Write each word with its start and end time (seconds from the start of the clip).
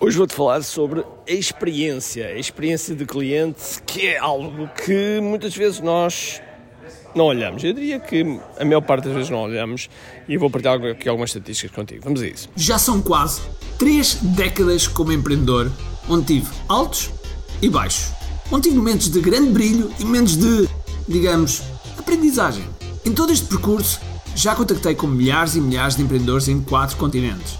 Hoje 0.00 0.16
vou-te 0.16 0.32
falar 0.32 0.62
sobre 0.62 1.00
a 1.00 1.32
experiência, 1.32 2.28
a 2.28 2.38
experiência 2.38 2.94
de 2.94 3.04
cliente, 3.04 3.82
que 3.84 4.06
é 4.06 4.16
algo 4.16 4.68
que 4.68 5.20
muitas 5.20 5.56
vezes 5.56 5.80
nós 5.80 6.40
não 7.16 7.24
olhamos. 7.24 7.64
Eu 7.64 7.72
diria 7.72 7.98
que 7.98 8.24
a 8.60 8.64
maior 8.64 8.80
parte 8.80 9.06
das 9.06 9.14
vezes 9.14 9.28
não 9.28 9.42
olhamos 9.42 9.90
e 10.28 10.36
vou 10.36 10.48
partilhar 10.48 10.80
aqui 10.84 11.08
algumas 11.08 11.30
estatísticas 11.30 11.74
contigo. 11.74 12.04
Vamos 12.04 12.22
a 12.22 12.28
isso. 12.28 12.48
Já 12.54 12.78
são 12.78 13.02
quase 13.02 13.40
três 13.76 14.14
décadas 14.22 14.86
como 14.86 15.10
empreendedor, 15.10 15.68
onde 16.08 16.26
tive 16.26 16.48
altos 16.68 17.10
e 17.60 17.68
baixos. 17.68 18.12
Onde 18.52 18.68
tive 18.68 18.76
momentos 18.76 19.10
de 19.10 19.20
grande 19.20 19.50
brilho 19.50 19.90
e 19.98 20.04
momentos 20.04 20.36
de, 20.36 20.68
digamos, 21.08 21.60
aprendizagem. 21.98 22.64
Em 23.04 23.12
todo 23.12 23.32
este 23.32 23.48
percurso, 23.48 24.00
já 24.36 24.54
contactei 24.54 24.94
com 24.94 25.08
milhares 25.08 25.56
e 25.56 25.60
milhares 25.60 25.96
de 25.96 26.02
empreendedores 26.02 26.46
em 26.46 26.62
quatro 26.62 26.96
continentes. 26.96 27.58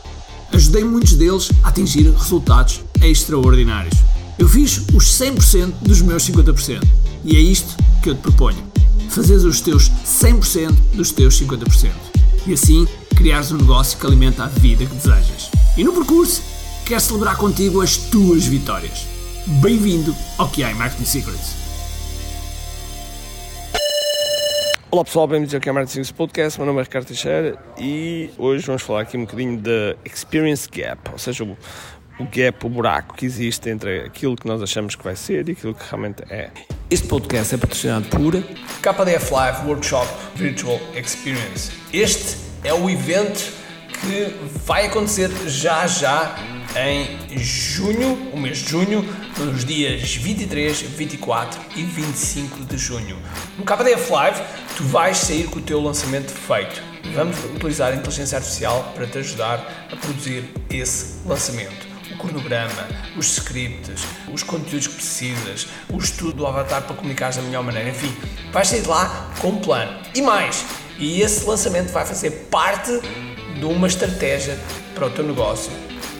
Ajudei 0.52 0.82
muitos 0.82 1.14
deles 1.14 1.50
a 1.62 1.68
atingir 1.68 2.10
resultados 2.10 2.80
extraordinários. 3.02 3.94
Eu 4.38 4.48
fiz 4.48 4.78
os 4.94 5.04
100% 5.18 5.72
dos 5.82 6.00
meus 6.00 6.28
50%. 6.28 6.82
E 7.24 7.36
é 7.36 7.40
isto 7.40 7.76
que 8.02 8.10
eu 8.10 8.14
te 8.14 8.20
proponho. 8.20 8.62
Fazeres 9.10 9.44
os 9.44 9.60
teus 9.60 9.90
100% 9.90 10.72
dos 10.94 11.12
teus 11.12 11.40
50%. 11.40 11.90
E 12.46 12.52
assim 12.52 12.86
criares 13.14 13.50
um 13.50 13.56
negócio 13.58 13.98
que 13.98 14.06
alimenta 14.06 14.44
a 14.44 14.48
vida 14.48 14.86
que 14.86 14.94
desejas. 14.94 15.50
E 15.76 15.84
no 15.84 15.92
percurso, 15.92 16.40
quero 16.84 17.00
celebrar 17.00 17.36
contigo 17.36 17.80
as 17.80 17.96
tuas 17.96 18.44
vitórias. 18.46 19.06
Bem-vindo 19.60 20.14
ao 20.36 20.48
QI 20.48 20.72
Marketing 20.74 21.04
Secrets. 21.04 21.57
Olá 24.90 25.04
pessoal, 25.04 25.26
bem-vindos 25.26 25.54
ao 25.54 25.60
Camera 25.60 25.86
Secrets 25.86 26.10
Podcast. 26.10 26.58
Meu 26.58 26.66
nome 26.66 26.80
é 26.80 26.82
Ricardo 26.82 27.04
Teixeira 27.04 27.58
e 27.76 28.30
hoje 28.38 28.64
vamos 28.64 28.80
falar 28.80 29.02
aqui 29.02 29.18
um 29.18 29.26
bocadinho 29.26 29.58
da 29.58 29.94
Experience 30.02 30.66
Gap, 30.66 31.10
ou 31.12 31.18
seja, 31.18 31.44
o, 31.44 31.58
o 32.18 32.24
gap, 32.24 32.64
o 32.64 32.70
buraco 32.70 33.14
que 33.14 33.26
existe 33.26 33.68
entre 33.68 34.00
aquilo 34.00 34.34
que 34.34 34.46
nós 34.46 34.62
achamos 34.62 34.96
que 34.96 35.04
vai 35.04 35.14
ser 35.14 35.46
e 35.46 35.52
aquilo 35.52 35.74
que 35.74 35.84
realmente 35.90 36.22
é. 36.30 36.50
Este 36.90 37.06
podcast 37.06 37.54
é 37.54 37.58
patrocinado 37.58 38.08
por 38.08 38.32
KDF 38.32 39.30
Live 39.30 39.66
Workshop 39.66 40.08
Virtual 40.36 40.80
Experience. 40.94 41.70
Este 41.92 42.38
é 42.64 42.72
o 42.72 42.88
evento 42.88 43.57
que 44.00 44.34
vai 44.64 44.86
acontecer 44.86 45.30
já 45.46 45.86
já 45.86 46.36
em 46.76 47.38
junho, 47.38 48.30
o 48.32 48.38
mês 48.38 48.58
de 48.58 48.70
junho, 48.70 49.04
nos 49.38 49.64
dias 49.64 50.14
23, 50.14 50.82
24 50.82 51.60
e 51.76 51.82
25 51.82 52.64
de 52.64 52.78
junho. 52.78 53.18
No 53.56 53.64
KDF 53.64 54.10
Live, 54.12 54.42
tu 54.76 54.84
vais 54.84 55.16
sair 55.16 55.44
com 55.44 55.58
o 55.58 55.62
teu 55.62 55.80
lançamento 55.80 56.30
feito. 56.30 56.82
Vamos 57.14 57.36
utilizar 57.44 57.92
a 57.92 57.96
inteligência 57.96 58.36
artificial 58.36 58.92
para 58.94 59.06
te 59.06 59.18
ajudar 59.18 59.88
a 59.90 59.96
produzir 59.96 60.44
esse 60.70 61.26
lançamento 61.26 61.88
o 62.10 62.16
cronograma, 62.16 62.88
os 63.16 63.36
scripts, 63.36 64.02
os 64.32 64.42
conteúdos 64.42 64.86
que 64.86 64.94
precisas, 64.94 65.68
o 65.90 65.98
estudo 65.98 66.32
do 66.32 66.46
avatar 66.46 66.82
para 66.82 66.96
comunicar 66.96 67.32
da 67.32 67.42
melhor 67.42 67.62
maneira, 67.62 67.90
enfim, 67.90 68.14
vais 68.50 68.66
sair 68.68 68.80
de 68.80 68.88
lá 68.88 69.30
com 69.40 69.48
um 69.48 69.60
plano. 69.60 70.00
E 70.14 70.22
mais, 70.22 70.64
e 70.98 71.20
esse 71.20 71.44
lançamento 71.44 71.90
vai 71.92 72.06
fazer 72.06 72.30
parte 72.50 72.90
de 73.58 73.64
uma 73.64 73.86
estratégia 73.86 74.58
para 74.94 75.06
o 75.06 75.10
teu 75.10 75.24
negócio 75.24 75.70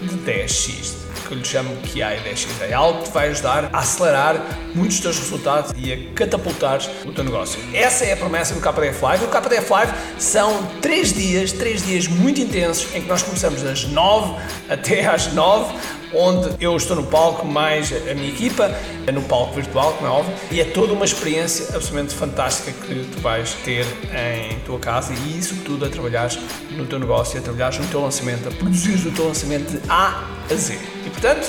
de 0.02 0.16
10x, 0.18 0.94
que 1.26 1.34
eu 1.34 1.38
lhe 1.38 1.44
chamo 1.44 1.74
que 1.82 2.02
há 2.02 2.10
10x. 2.10 2.48
É 2.68 2.72
algo 2.72 3.02
que 3.02 3.08
te 3.08 3.14
vai 3.14 3.28
ajudar 3.28 3.70
a 3.72 3.78
acelerar 3.78 4.36
muitos 4.74 4.96
dos 4.96 5.00
teus 5.00 5.18
resultados 5.18 5.72
e 5.76 5.92
a 5.92 6.14
catapultar 6.14 6.80
o 7.04 7.12
teu 7.12 7.24
negócio. 7.24 7.60
Essa 7.72 8.04
é 8.04 8.12
a 8.12 8.16
promessa 8.16 8.54
do 8.54 8.60
KDF 8.60 9.02
Live. 9.02 9.24
O 9.24 9.28
KDF 9.28 9.70
Live 9.70 9.92
são 10.18 10.66
3 10.80 11.12
dias, 11.12 11.52
3 11.52 11.84
dias 11.84 12.06
muito 12.06 12.40
intensos 12.40 12.94
em 12.94 13.02
que 13.02 13.08
nós 13.08 13.22
começamos 13.22 13.62
das 13.62 13.84
9 13.84 14.40
até 14.68 15.06
às 15.06 15.32
9 15.32 15.74
onde 16.14 16.50
eu 16.60 16.76
estou 16.76 16.96
no 16.96 17.04
palco 17.04 17.46
mais 17.46 17.92
a 17.92 18.14
minha 18.14 18.28
equipa, 18.28 18.70
no 19.12 19.22
palco 19.22 19.54
virtual, 19.54 19.92
como 19.94 20.06
é 20.06 20.10
óbvio, 20.10 20.34
e 20.50 20.60
é 20.60 20.64
toda 20.64 20.92
uma 20.92 21.04
experiência 21.04 21.66
absolutamente 21.74 22.14
fantástica 22.14 22.72
que 22.72 23.04
tu 23.12 23.20
vais 23.20 23.52
ter 23.64 23.86
em 24.12 24.58
tua 24.60 24.78
casa 24.78 25.12
e 25.12 25.38
isso 25.38 25.56
tudo 25.64 25.84
a 25.86 25.88
trabalhar 25.88 26.30
no 26.70 26.86
teu 26.86 26.98
negócio, 26.98 27.38
a 27.38 27.42
trabalhar 27.42 27.72
no 27.78 27.86
teu 27.86 28.00
lançamento, 28.00 28.48
a 28.48 28.52
produzir 28.52 29.06
o 29.06 29.12
teu 29.12 29.28
lançamento 29.28 29.70
de 29.70 29.90
A 29.90 30.24
a 30.50 30.54
Z. 30.54 30.78
E 31.06 31.10
portanto, 31.10 31.44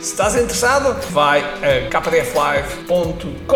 se 0.00 0.10
estás 0.10 0.34
interessado, 0.34 1.00
vai 1.10 1.40
a 1.40 1.88
kdflive.com, 1.88 3.46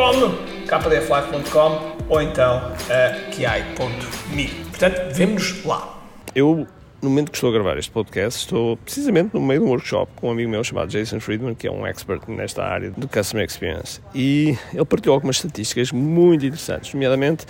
kdflive.com 0.66 1.98
ou 2.08 2.22
então 2.22 2.72
a 2.88 3.30
kiai.me. 3.30 4.46
Portanto, 4.70 5.12
vemo-nos 5.12 5.64
lá. 5.64 5.98
Eu 6.34 6.66
no 7.00 7.10
momento 7.10 7.30
que 7.30 7.36
estou 7.36 7.50
a 7.50 7.52
gravar 7.52 7.78
este 7.78 7.92
podcast, 7.92 8.40
estou 8.40 8.76
precisamente 8.78 9.32
no 9.32 9.40
meio 9.40 9.60
de 9.60 9.66
um 9.66 9.70
workshop 9.70 10.10
com 10.16 10.28
um 10.28 10.32
amigo 10.32 10.50
meu 10.50 10.64
chamado 10.64 10.90
Jason 10.90 11.20
Friedman, 11.20 11.54
que 11.54 11.68
é 11.68 11.70
um 11.70 11.86
expert 11.86 12.28
nesta 12.28 12.64
área 12.64 12.90
do 12.90 13.06
Customer 13.06 13.44
Experience. 13.44 14.00
E 14.14 14.58
ele 14.74 14.84
partilhou 14.84 15.14
algumas 15.14 15.36
estatísticas 15.36 15.92
muito 15.92 16.44
interessantes, 16.44 16.92
nomeadamente 16.92 17.46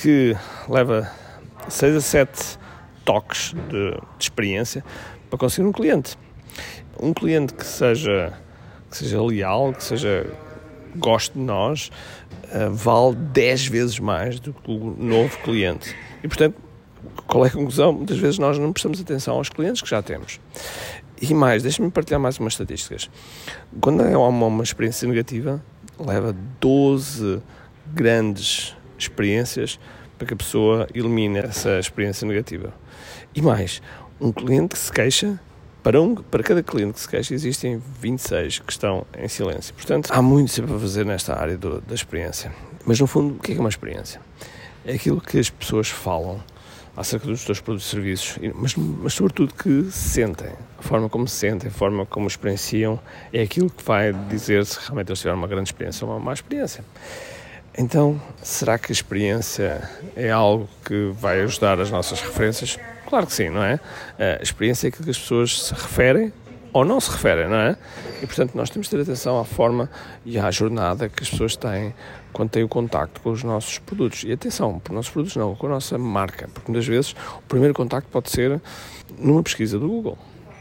que 0.00 0.36
leva 0.68 1.10
6 1.68 1.96
a 1.96 2.00
7 2.00 2.58
toques 3.04 3.54
de, 3.68 3.90
de 3.90 4.00
experiência 4.20 4.84
para 5.28 5.38
conseguir 5.38 5.66
um 5.66 5.72
cliente. 5.72 6.16
Um 7.00 7.12
cliente 7.12 7.54
que 7.54 7.66
seja, 7.66 8.32
que 8.88 8.96
seja 8.98 9.20
leal, 9.20 9.72
que 9.72 9.82
seja 9.82 10.26
goste 10.94 11.32
de 11.34 11.40
nós, 11.40 11.90
uh, 12.44 12.70
vale 12.70 13.16
10 13.16 13.66
vezes 13.66 13.98
mais 13.98 14.38
do 14.38 14.52
que 14.52 14.70
o 14.70 14.96
novo 14.96 15.36
cliente. 15.38 15.94
E, 16.22 16.28
portanto, 16.28 16.65
qual 17.26 17.44
é 17.44 17.48
a 17.48 17.52
conclusão? 17.52 17.92
Muitas 17.92 18.18
vezes 18.18 18.38
nós 18.38 18.58
não 18.58 18.72
prestamos 18.72 19.00
atenção 19.00 19.36
aos 19.36 19.48
clientes 19.48 19.82
que 19.82 19.88
já 19.88 20.02
temos. 20.02 20.40
E 21.20 21.32
mais, 21.32 21.62
deixa-me 21.62 21.90
partilhar 21.90 22.20
mais 22.20 22.38
umas 22.38 22.52
estatísticas. 22.52 23.10
Quando 23.80 24.02
há 24.02 24.28
uma, 24.28 24.46
uma 24.46 24.62
experiência 24.62 25.08
negativa, 25.08 25.62
leva 25.98 26.36
12 26.60 27.40
grandes 27.94 28.76
experiências 28.98 29.78
para 30.18 30.26
que 30.26 30.34
a 30.34 30.36
pessoa 30.36 30.86
elimine 30.94 31.38
essa 31.38 31.78
experiência 31.78 32.26
negativa. 32.26 32.72
E 33.34 33.42
mais, 33.42 33.82
um 34.20 34.32
cliente 34.32 34.74
que 34.74 34.78
se 34.78 34.92
queixa, 34.92 35.38
para, 35.82 36.00
um, 36.00 36.14
para 36.14 36.42
cada 36.42 36.62
cliente 36.62 36.94
que 36.94 37.00
se 37.00 37.08
queixa, 37.08 37.34
existem 37.34 37.80
26 38.00 38.60
que 38.60 38.72
estão 38.72 39.06
em 39.16 39.28
silêncio. 39.28 39.74
Portanto, 39.74 40.10
há 40.10 40.20
muito 40.20 40.50
sempre 40.50 40.74
a 40.74 40.78
fazer 40.78 41.06
nesta 41.06 41.38
área 41.38 41.56
do, 41.56 41.80
da 41.80 41.94
experiência. 41.94 42.52
Mas, 42.84 42.98
no 42.98 43.06
fundo, 43.06 43.34
o 43.34 43.38
que 43.38 43.52
é, 43.52 43.56
é 43.56 43.60
uma 43.60 43.68
experiência? 43.68 44.20
É 44.84 44.94
aquilo 44.94 45.20
que 45.20 45.38
as 45.38 45.50
pessoas 45.50 45.88
falam 45.88 46.42
acerca 46.96 47.26
dos 47.26 47.44
teus 47.44 47.60
produtos 47.60 47.86
e 47.86 47.90
serviços, 47.90 48.38
mas, 48.54 48.74
mas 48.74 49.12
sobretudo 49.12 49.52
que 49.52 49.90
sentem. 49.90 50.52
A 50.78 50.82
forma 50.82 51.08
como 51.08 51.28
se 51.28 51.36
sentem, 51.36 51.68
a 51.68 51.72
forma 51.72 52.06
como 52.06 52.26
experienciam, 52.26 52.98
é 53.32 53.42
aquilo 53.42 53.68
que 53.68 53.82
vai 53.84 54.12
dizer 54.12 54.64
se 54.64 54.78
realmente 54.80 55.08
eles 55.08 55.18
tiveram 55.18 55.38
uma 55.38 55.46
grande 55.46 55.68
experiência 55.68 56.06
ou 56.06 56.12
uma 56.12 56.20
má 56.20 56.32
experiência. 56.32 56.84
Então, 57.78 58.20
será 58.42 58.78
que 58.78 58.90
a 58.90 58.94
experiência 58.94 59.86
é 60.16 60.30
algo 60.30 60.66
que 60.84 61.12
vai 61.14 61.42
ajudar 61.42 61.78
as 61.78 61.90
nossas 61.90 62.20
referências? 62.22 62.78
Claro 63.06 63.26
que 63.26 63.34
sim, 63.34 63.50
não 63.50 63.62
é? 63.62 63.78
A 64.18 64.42
experiência 64.42 64.86
é 64.86 64.88
aquilo 64.88 65.04
que 65.04 65.10
as 65.10 65.18
pessoas 65.18 65.66
se 65.66 65.74
referem 65.74 66.32
ou 66.76 66.84
não 66.84 67.00
se 67.00 67.10
referem, 67.10 67.48
não 67.48 67.56
é? 67.56 67.76
E 68.22 68.26
portanto 68.26 68.54
nós 68.54 68.68
temos 68.68 68.86
de 68.88 68.94
ter 68.94 69.02
atenção 69.02 69.40
à 69.40 69.46
forma 69.46 69.88
e 70.26 70.38
à 70.38 70.50
jornada 70.50 71.08
que 71.08 71.22
as 71.22 71.30
pessoas 71.30 71.56
têm 71.56 71.94
quando 72.34 72.50
têm 72.50 72.62
o 72.62 72.68
contacto 72.68 73.18
com 73.22 73.30
os 73.30 73.42
nossos 73.42 73.78
produtos. 73.78 74.24
E 74.24 74.32
atenção, 74.32 74.78
por 74.78 74.92
nossos 74.92 75.10
produtos 75.10 75.36
não, 75.36 75.54
com 75.54 75.68
a 75.68 75.70
nossa 75.70 75.96
marca, 75.96 76.50
porque 76.52 76.70
muitas 76.70 76.86
vezes 76.86 77.12
o 77.38 77.48
primeiro 77.48 77.72
contacto 77.72 78.10
pode 78.10 78.30
ser 78.30 78.60
numa 79.18 79.42
pesquisa 79.42 79.78
do 79.78 79.88
Google. 79.88 80.18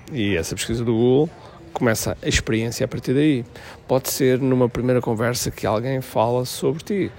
E 0.10 0.38
essa 0.38 0.56
pesquisa 0.56 0.86
do 0.86 0.94
Google 0.94 1.30
começa 1.74 2.18
a 2.24 2.30
experiência 2.30 2.86
a 2.86 2.88
partir 2.88 3.14
daí. 3.14 3.44
Pode 3.86 4.10
ser 4.10 4.40
numa 4.40 4.70
primeira 4.70 5.02
conversa 5.02 5.52
que 5.52 5.68
alguém 5.68 6.00
fala 6.00 6.46
sobre 6.46 6.82
ti. 6.82 7.12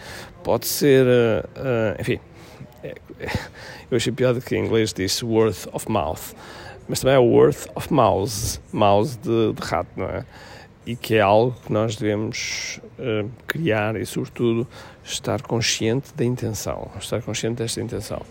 Pode 0.43 0.67
ser, 0.67 1.05
uh, 1.05 2.01
enfim, 2.01 2.19
eu 3.91 3.97
achei 3.97 4.13
piada 4.13 4.41
que 4.41 4.57
em 4.57 4.65
inglês 4.65 4.93
diz 4.93 5.23
word 5.23 5.57
of 5.73 5.91
mouth 5.91 6.35
mas 6.89 7.01
também 7.01 7.17
é 7.17 7.19
worth 7.19 7.67
of 7.75 7.93
mouse, 7.93 8.61
mouse 8.73 9.19
de, 9.19 9.53
de 9.53 9.63
rato, 9.63 9.91
não 9.97 10.07
é? 10.07 10.25
E 10.87 10.95
que 10.95 11.17
é 11.17 11.21
algo 11.21 11.55
que 11.65 11.73
nós 11.73 11.97
devemos 11.97 12.81
uh, 12.99 13.29
criar 13.47 13.97
e, 13.97 14.07
sobretudo, 14.07 14.67
estar 15.03 15.43
consciente 15.43 16.15
da 16.15 16.25
intenção, 16.25 16.89
estar 16.99 17.21
consciente 17.23 17.57
desta 17.57 17.81
intenção. 17.81 18.23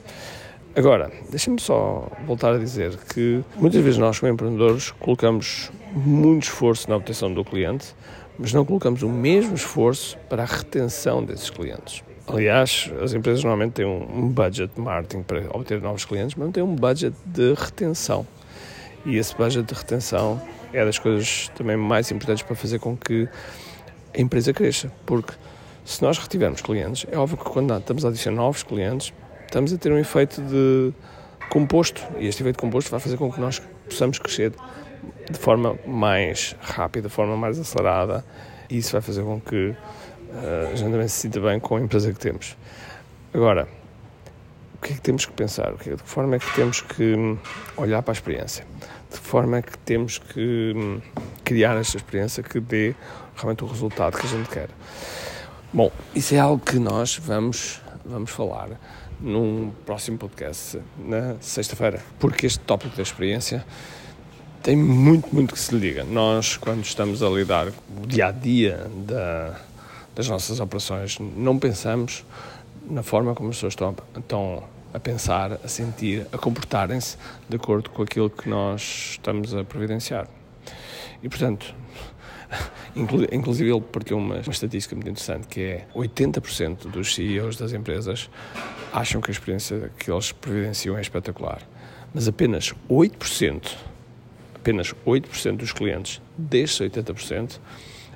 Agora, 0.74 1.12
deixem-me 1.30 1.60
só 1.60 2.10
voltar 2.26 2.54
a 2.54 2.58
dizer 2.58 2.98
que 3.14 3.44
muitas 3.58 3.84
vezes 3.84 3.98
nós, 3.98 4.20
como 4.20 4.32
empreendedores, 4.32 4.92
colocamos 4.92 5.70
muito 5.94 6.44
esforço 6.44 6.90
na 6.90 6.96
obtenção 6.96 7.34
do 7.34 7.44
cliente, 7.44 7.94
mas 8.40 8.54
não 8.54 8.64
colocamos 8.64 9.02
o 9.02 9.10
mesmo 9.10 9.56
esforço 9.56 10.18
para 10.30 10.44
a 10.44 10.46
retenção 10.46 11.24
desses 11.24 11.50
clientes. 11.50 12.04
Aliás, 12.28 12.92
as 13.04 13.14
empresas 13.14 13.44
normalmente 13.44 13.74
têm 13.74 13.86
um 13.86 14.28
budget 14.30 14.74
de 14.74 14.82
marketing 14.82 15.24
para 15.24 15.46
obter 15.56 15.80
novos 15.80 16.06
clientes, 16.06 16.36
mas 16.36 16.46
não 16.46 16.52
têm 16.52 16.64
um 16.64 16.76
budget 16.76 17.16
de 17.26 17.54
retenção. 17.54 18.26
E 19.06 19.18
esse 19.18 19.36
budget 19.36 19.64
de 19.64 19.74
retenção 19.74 20.42
é 20.74 20.84
das 20.84 20.98
coisas 20.98 21.50
também 21.56 21.78
mais 21.78 22.10
importantes 22.12 22.44
para 22.44 22.56
fazer 22.56 22.80
com 22.80 22.98
que 22.98 23.30
a 24.18 24.20
empresa 24.20 24.52
cresça. 24.54 24.92
Porque 25.06 25.34
se 25.86 26.02
nós 26.02 26.18
retivermos 26.18 26.62
clientes, 26.62 27.06
é 27.12 27.18
óbvio 27.18 27.38
que 27.38 27.44
quando 27.44 27.78
estamos 27.78 28.04
a 28.04 28.10
adicionar 28.10 28.38
novos 28.38 28.64
clientes, 28.64 29.14
estamos 29.46 29.72
a 29.72 29.78
ter 29.78 29.92
um 29.92 30.00
efeito 30.00 30.42
de 30.42 30.92
composto. 31.50 32.02
E 32.18 32.26
este 32.26 32.42
efeito 32.42 32.58
composto 32.58 32.90
vai 32.90 33.00
fazer 33.00 33.18
com 33.18 33.32
que 33.32 33.40
nós 33.40 33.62
possamos 33.88 34.18
crescer 34.18 34.52
de 35.30 35.38
forma 35.38 35.78
mais 35.86 36.56
rápida, 36.60 37.08
de 37.08 37.14
forma 37.14 37.38
mais 37.38 37.60
acelerada, 37.60 38.26
e 38.70 38.78
isso 38.78 38.94
vai 38.94 39.02
fazer 39.02 39.22
com 39.22 39.40
que 39.40 39.76
a 40.72 40.76
gente 40.76 40.92
também 40.92 41.08
se 41.08 41.22
sinta 41.22 41.40
bem 41.40 41.60
com 41.60 41.78
a 41.78 41.82
empresa 41.82 42.12
que 42.12 42.20
temos. 42.20 42.58
Agora, 43.34 43.68
o 44.76 44.82
que 44.82 44.94
é 44.94 44.96
que 44.96 45.02
temos 45.02 45.26
que 45.26 45.34
pensar? 45.34 45.74
De 45.74 45.78
que 45.78 45.98
forma 46.04 46.36
é 46.36 46.40
que 46.40 46.54
temos 46.56 46.82
que 46.82 47.16
hum, 47.16 47.38
olhar 47.78 48.02
para 48.02 48.12
a 48.12 48.16
experiência? 48.16 48.66
De 49.12 49.20
que 49.20 49.26
forma 49.26 49.58
é 49.58 49.62
que 49.62 49.78
temos 49.80 50.18
que 50.18 50.74
hum, 50.76 51.02
criar 51.44 51.76
esta 51.78 51.98
experiência 51.98 52.44
que 52.44 52.60
dê 52.60 52.96
realmente 53.36 53.64
o 53.64 53.68
resultado 53.68 54.18
que 54.18 54.26
a 54.26 54.30
gente 54.30 54.50
quer? 54.50 54.70
Bom, 55.74 55.92
isso 56.14 56.36
é 56.36 56.40
algo 56.40 56.64
que 56.64 56.80
nós 56.80 57.18
vamos, 57.18 57.82
vamos 58.06 58.32
falar 58.32 58.70
num 59.20 59.72
próximo 59.86 60.18
podcast, 60.18 60.80
na 60.98 61.36
sexta-feira, 61.40 62.02
porque 62.20 62.46
este 62.46 62.60
tópico 62.60 62.96
da 62.96 63.04
experiência 63.04 63.66
tem 64.62 64.76
muito, 64.76 65.34
muito 65.34 65.54
que 65.54 65.60
se 65.60 65.76
liga. 65.76 66.04
Nós, 66.04 66.58
quando 66.58 66.84
estamos 66.84 67.22
a 67.22 67.30
lidar 67.30 67.68
o 67.68 68.08
dia 68.08 68.28
a 68.28 68.32
dia 68.32 68.88
da, 69.06 69.60
das 70.16 70.30
nossas 70.30 70.60
operações, 70.60 71.20
não 71.20 71.60
pensamos 71.60 72.24
na 72.90 73.04
forma 73.04 73.36
como 73.36 73.50
as 73.50 73.58
pessoas 73.58 73.74
estão, 73.74 73.96
estão 74.18 74.64
a 74.94 75.00
pensar, 75.00 75.60
a 75.64 75.68
sentir, 75.68 76.26
a 76.32 76.38
comportarem-se 76.38 77.18
de 77.50 77.58
acordo 77.58 77.90
com 77.90 78.02
aquilo 78.02 78.30
que 78.30 78.48
nós 78.48 79.12
estamos 79.12 79.54
a 79.54 79.64
providenciar. 79.64 80.28
E, 81.22 81.28
portanto, 81.28 81.76
inclusive 82.96 83.70
ele 83.70 83.82
partiu 83.82 84.18
uma, 84.18 84.36
uma 84.36 84.52
estatística 84.52 84.96
muito 84.96 85.10
interessante, 85.10 85.48
que 85.48 85.62
é 85.62 85.88
80% 85.94 86.90
dos 86.90 87.14
CEOs 87.14 87.58
das 87.58 87.74
empresas 87.74 88.30
acham 88.94 89.20
que 89.20 89.30
a 89.30 89.34
experiência 89.34 89.92
que 90.00 90.10
eles 90.10 90.32
providenciam 90.32 90.98
é 90.98 91.02
espetacular, 91.02 91.62
mas 92.14 92.28
apenas 92.30 92.74
8%, 92.90 93.76
apenas 94.56 94.94
8% 95.06 95.58
dos 95.58 95.74
clientes 95.74 96.22
destes 96.38 96.80
80% 96.80 97.60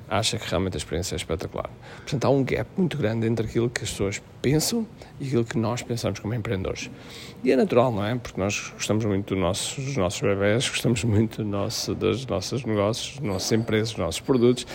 acha 0.09 0.37
que 0.37 0.49
realmente 0.49 0.75
a 0.75 0.77
experiência 0.77 1.15
é 1.15 1.17
espetacular. 1.17 1.69
Portanto, 1.97 2.25
há 2.25 2.29
um 2.29 2.43
gap 2.43 2.69
muito 2.75 2.97
grande 2.97 3.27
entre 3.27 3.45
aquilo 3.45 3.69
que 3.69 3.83
as 3.83 3.91
pessoas 3.91 4.21
pensam 4.41 4.85
e 5.19 5.27
aquilo 5.27 5.45
que 5.45 5.57
nós 5.57 5.81
pensamos 5.81 6.19
como 6.19 6.33
empreendedores. 6.33 6.89
E 7.43 7.51
é 7.51 7.55
natural, 7.55 7.91
não 7.91 8.05
é? 8.05 8.15
Porque 8.15 8.39
nós 8.39 8.71
gostamos 8.73 9.05
muito 9.05 9.35
do 9.35 9.39
nosso, 9.39 9.79
dos 9.79 9.95
nossos 9.95 10.19
bebés, 10.19 10.67
gostamos 10.67 11.03
muito 11.03 11.43
do 11.43 11.49
nosso, 11.49 11.93
dos 11.93 12.25
nossos 12.25 12.65
negócios, 12.65 13.17
das 13.19 13.23
nossas 13.23 13.51
empresas, 13.51 13.89
dos 13.89 13.99
nossos 13.99 14.21
produtos 14.21 14.65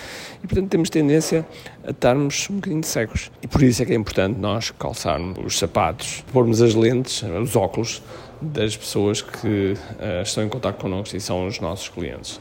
e, 0.42 0.46
portanto, 0.46 0.68
temos 0.70 0.88
tendência 0.88 1.46
a 1.86 1.90
estarmos 1.90 2.48
um 2.48 2.56
bocadinho 2.56 2.84
cegos. 2.84 3.30
E 3.42 3.46
por 3.46 3.62
isso 3.62 3.82
é 3.82 3.86
que 3.86 3.92
é 3.92 3.96
importante 3.96 4.38
nós 4.38 4.70
calçarmos 4.70 5.38
os 5.44 5.58
sapatos, 5.58 6.24
pormos 6.32 6.62
as 6.62 6.74
lentes, 6.74 7.22
os 7.22 7.56
óculos 7.56 8.02
das 8.40 8.76
pessoas 8.76 9.22
que 9.22 9.74
uh, 9.74 10.22
estão 10.22 10.44
em 10.44 10.48
contato 10.48 10.80
connosco 10.80 11.16
e 11.16 11.20
são 11.20 11.46
os 11.46 11.60
nossos 11.60 11.88
clientes. 11.88 12.40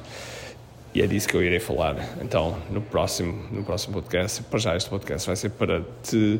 E 0.93 1.01
é 1.01 1.07
disso 1.07 1.27
que 1.27 1.35
eu 1.35 1.41
irei 1.41 1.59
falar 1.59 1.95
então 2.21 2.55
no 2.69 2.79
próximo, 2.79 3.43
no 3.51 3.63
próximo 3.63 3.93
podcast. 3.93 4.43
Para 4.43 4.59
já 4.59 4.77
este 4.77 4.89
podcast 4.89 5.25
vai 5.25 5.35
ser 5.35 5.49
para 5.49 5.81
te, 6.03 6.39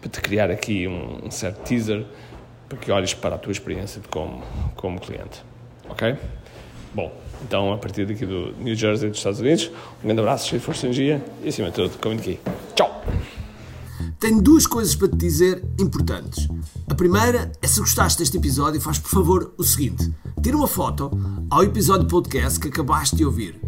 para 0.00 0.08
te 0.08 0.20
criar 0.20 0.50
aqui 0.50 0.86
um, 0.86 1.26
um 1.26 1.30
certo 1.30 1.64
teaser 1.64 2.06
para 2.68 2.78
que 2.78 2.92
olhes 2.92 3.12
para 3.14 3.34
a 3.34 3.38
tua 3.38 3.50
experiência 3.50 4.00
como, 4.08 4.42
como 4.76 5.00
cliente. 5.00 5.42
Ok? 5.88 6.16
Bom, 6.94 7.12
então 7.42 7.72
a 7.72 7.78
partir 7.78 8.06
daqui 8.06 8.24
do 8.24 8.52
New 8.58 8.76
Jersey 8.76 9.08
dos 9.08 9.18
Estados 9.18 9.40
Unidos, 9.40 9.70
um 10.02 10.06
grande 10.06 10.20
abraço, 10.20 10.48
cheio 10.48 10.60
de 10.60 10.66
força 10.66 10.86
e 10.86 10.90
energia 10.90 11.24
e 11.42 11.48
acima 11.48 11.68
de 11.68 11.74
tudo, 11.74 11.98
comunique. 11.98 12.38
Tchau! 12.76 13.04
Tenho 14.20 14.40
duas 14.40 14.66
coisas 14.66 14.94
para 14.94 15.08
te 15.08 15.16
dizer 15.16 15.64
importantes. 15.78 16.46
A 16.88 16.94
primeira 16.94 17.50
é 17.60 17.66
se 17.66 17.80
gostaste 17.80 18.20
deste 18.20 18.36
episódio, 18.36 18.80
faz 18.80 18.98
por 18.98 19.10
favor 19.10 19.54
o 19.58 19.64
seguinte: 19.64 20.12
tira 20.40 20.56
uma 20.56 20.68
foto 20.68 21.10
ao 21.50 21.64
episódio 21.64 22.06
podcast 22.06 22.60
que 22.60 22.68
acabaste 22.68 23.16
de 23.16 23.24
ouvir 23.24 23.67